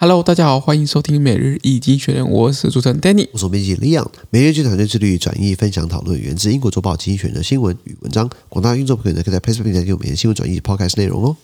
[0.00, 11.36] Hello，大家好，欢迎收听每日一经济学人，我是主持人 Danny，我是编辑 Leon，每日一经团队致力于转译、分享、讨论源自英国周报精选的新闻与文章，广大运作朋友呢可以在 Facebook 平台给我们的新闻转译 Podcast 内容哦。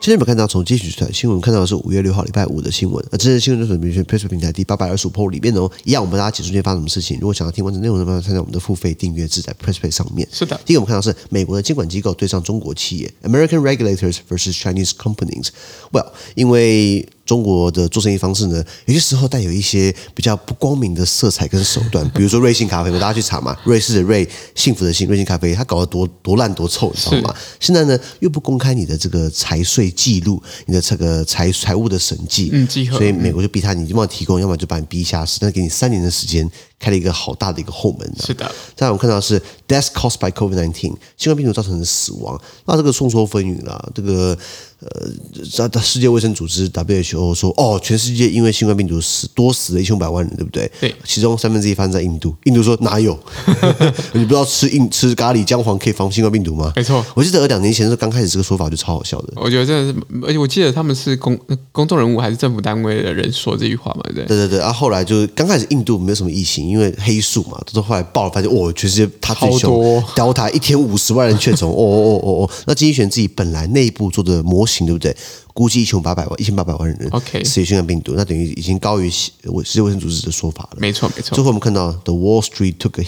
[0.00, 3.04] 今天我们看到从经济学人新闻看到的是五月六号礼拜五的新闻。
[3.10, 7.18] 那这是新闻就是我们 Facebook 平台第八百二十五 po 里面哦，一样我们大家解说今天发生什么事情。
[7.20, 10.26] 如果想要听完整内容的话，参加我们的付费订阅制在 PressPlay 上面。
[10.30, 15.48] 是的，第一个我们看到是美国的监管机构对上中国企业，American regulators versus Chinese companies。
[15.90, 16.06] Well，
[16.36, 27.36] 因为中国的做生意方式呢，有些时候带有一些比较不光明的色彩跟手段，比如说瑞幸咖啡，大家去查嘛， 瑞士的瑞，幸福的幸，瑞幸咖啡，它搞得多多烂多臭，你知道吗？
[27.60, 36.50] 现在呢，又不公开你的这个财税记录，你的这个财财务的审计，嗯，所以美国就逼他，你要么提供，要么就把你逼下市，但给你三年的时间。
[36.78, 38.14] 开了一个好大的一个后门。
[38.20, 40.72] 是的，再来我们看到是 death caused by COVID-19，
[41.16, 42.40] 新冠病毒造成的死亡。
[42.66, 43.92] 那这个众说纷纭了。
[43.94, 44.36] 这个
[44.80, 50.70] 呃，世界卫生组织 WHO 说，哦，全世界因为新冠病毒死多死了一千五百万人，对不对？
[50.80, 50.94] 对。
[51.04, 52.32] 其中三分之一发生在印度。
[52.44, 53.18] 印度说哪有？
[54.14, 56.72] 你不知道吃印吃咖喱姜黄可以防新冠病毒吗？
[56.76, 57.04] 没错。
[57.16, 59.32] 我记得两年前的时候刚开始这个说法就超好笑的。
[59.34, 61.36] 我觉得真的是，而且我记得他们是公
[61.72, 64.02] 公众人物还是政府单位的人说这句话嘛？
[64.14, 64.24] 对。
[64.26, 64.58] 对对对。
[64.60, 66.67] 然后后来就刚开始印度没有什么疫情。
[66.68, 72.50] 因为黑数嘛，都是后来爆了，发现哦，全世界他最凶，Delta 一天五十万人确诊，哦哦哦哦。
[72.66, 75.16] 那经济学自己本来内部做的模型，对不对？
[75.54, 79.32] 估计一千八百万，一千八百万人，OK，死于新冠病毒，那等于已经高于世
[79.74, 80.76] 界卫生组织的说法了。
[80.78, 81.34] 没错，没错。
[81.34, 83.04] 最后我们看到 The Wall Street took a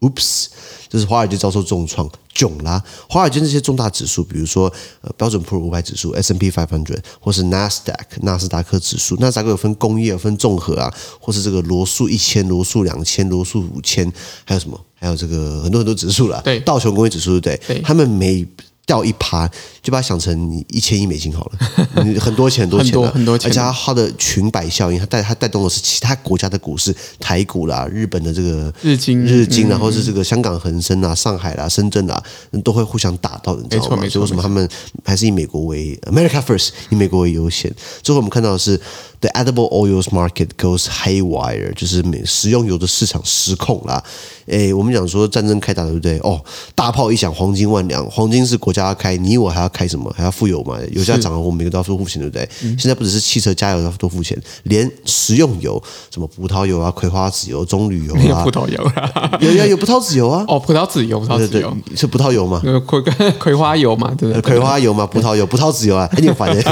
[0.00, 0.46] hit，Oops，
[0.88, 2.82] 就是华尔街遭受重创，囧啦。
[3.08, 14.10] 华尔街这些重大指数，比如说呃标准普尔五百指数 S&P 500，或是 NASDAQ 纳斯达克指数，纳斯达克有分工业，有分综合啊，或是这个罗素一千、罗素两千、罗素五千，
[14.44, 14.80] 还有什么？
[14.94, 16.40] 还有这个很多很多指数啦。
[16.44, 17.76] 对，道琼工业指数，对不对？
[17.76, 18.46] 对，他们每
[18.86, 19.48] 掉一趴，
[19.82, 21.58] 就把它想成你一千亿美金好了，
[22.20, 32.20] 很多钱，很多钱，很多很多钱，而且它的裙摆效应，它带它带动的是其他国家的股市，台股啦，日本的这个日经，日经，然后是这个香港恒生啊，上海啦，深圳啦，
[32.64, 34.08] 都会互相打到，你知道吗？
[34.08, 34.68] 所以为什么他们
[35.04, 37.72] 还是以美国为 America first，以美国为优先？
[38.02, 38.80] 最后我们看到的是。
[39.20, 44.02] The edible oils market goes haywire，就是美食用油的市场失控啦。
[44.46, 46.18] 诶，我们讲说战争开打对不对？
[46.20, 46.42] 哦，
[46.74, 48.02] 大炮一响，黄金万两。
[48.06, 50.12] 黄金是国家要开，你我还要开什么？
[50.16, 50.78] 还要付油嘛？
[50.92, 52.48] 油价涨了，我们每个都要付钱，对不对？
[52.78, 55.82] 现在不只是汽车加油要多付钱，连食用油，
[56.12, 60.44] 什么葡萄油啊、葵花籽油、棕榈油啊， 葡萄油啊， 有有有葡萄籽油啊。
[60.48, 62.60] 哦，葡萄籽油，葡萄籽油是葡萄油吗？
[62.86, 63.00] 葵
[63.38, 64.42] 葵花油嘛，对不对？
[64.42, 66.62] 葵花油嘛，葡萄油、葡萄籽油啊，很有反正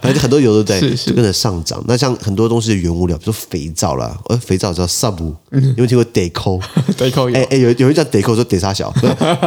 [0.00, 0.90] 反正很多油对不对？
[0.90, 1.82] 是是，就跟着上涨。
[1.86, 5.16] 那像很多东西的原物料，比如说肥皂啦，呃，肥皂叫 sub，
[5.50, 8.92] 有没有听过 Deco？Deco 有，哎哎，有有人叫 Deco 说 De 啥小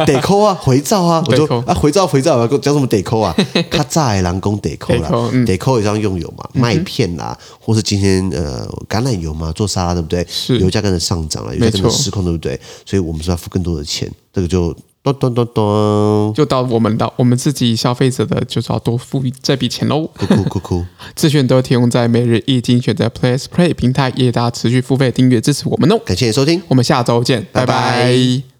[0.06, 3.34] ，Deco 啊，肥皂啊，我说啊，肥皂肥皂，讲什么 Deco 啊？
[3.70, 5.08] 他在人工 Deco 啦
[5.46, 10.26] ，Deco 也这样用油嘛，麦片啦，或是今天呃橄榄油嘛，做沙拉对不对？
[10.28, 12.58] 是，油价跟着上涨了，油价跟着失控对不对？
[12.84, 14.74] 所以我们是要付更多的钱，这个就。
[15.00, 20.06] 咚咚咚咚，就到我们到我们自己消费者的，就是要多付这笔钱喽。
[20.08, 25.98] 酷酷酷酷， 资讯都提供在每日一经济学人 PressPlay 平台，也大家持续付费订阅支持我们哦。
[26.04, 27.74] 感谢你收听，我们下周见，拜拜。
[27.74, 28.57] 拜拜。